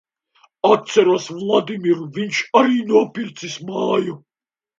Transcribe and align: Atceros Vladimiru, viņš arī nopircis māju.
Atceros 0.69 1.27
Vladimiru, 1.41 2.07
viņš 2.15 2.41
arī 2.63 2.81
nopircis 2.95 3.61
māju. 3.71 4.19